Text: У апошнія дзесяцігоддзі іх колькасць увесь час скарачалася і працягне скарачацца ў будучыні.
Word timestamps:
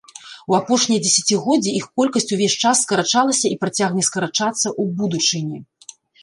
У 0.51 0.55
апошнія 0.59 1.01
дзесяцігоддзі 1.05 1.73
іх 1.79 1.85
колькасць 2.01 2.25
увесь 2.37 2.55
час 2.69 2.81
скарачалася 2.87 3.45
і 3.57 3.59
працягне 3.65 4.01
скарачацца 4.09 4.65
ў 4.81 4.97
будучыні. 5.03 5.59